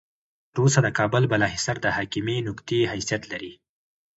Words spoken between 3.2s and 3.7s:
لري.